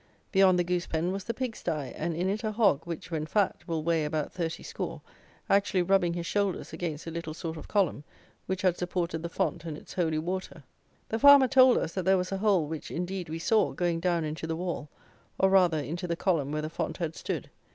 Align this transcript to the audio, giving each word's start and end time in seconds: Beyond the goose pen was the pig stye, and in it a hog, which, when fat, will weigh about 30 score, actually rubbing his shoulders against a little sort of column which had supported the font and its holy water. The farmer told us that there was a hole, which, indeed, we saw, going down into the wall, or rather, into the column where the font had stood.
Beyond 0.31 0.57
the 0.57 0.63
goose 0.63 0.87
pen 0.87 1.11
was 1.11 1.25
the 1.25 1.33
pig 1.35 1.55
stye, 1.55 1.93
and 1.95 2.15
in 2.15 2.27
it 2.27 2.43
a 2.43 2.51
hog, 2.51 2.81
which, 2.85 3.11
when 3.11 3.27
fat, 3.27 3.57
will 3.67 3.83
weigh 3.83 4.03
about 4.03 4.31
30 4.33 4.63
score, 4.63 4.99
actually 5.47 5.83
rubbing 5.83 6.15
his 6.15 6.25
shoulders 6.25 6.73
against 6.73 7.05
a 7.05 7.11
little 7.11 7.35
sort 7.35 7.55
of 7.55 7.67
column 7.67 8.03
which 8.47 8.63
had 8.63 8.79
supported 8.79 9.21
the 9.21 9.29
font 9.29 9.63
and 9.63 9.77
its 9.77 9.93
holy 9.93 10.17
water. 10.17 10.63
The 11.09 11.19
farmer 11.19 11.47
told 11.47 11.77
us 11.77 11.93
that 11.93 12.03
there 12.05 12.17
was 12.17 12.31
a 12.31 12.39
hole, 12.39 12.65
which, 12.65 12.89
indeed, 12.89 13.29
we 13.29 13.37
saw, 13.37 13.73
going 13.73 13.99
down 13.99 14.23
into 14.23 14.47
the 14.47 14.55
wall, 14.55 14.89
or 15.37 15.51
rather, 15.51 15.77
into 15.77 16.07
the 16.07 16.15
column 16.15 16.51
where 16.51 16.63
the 16.63 16.69
font 16.71 16.97
had 16.97 17.15
stood. 17.15 17.51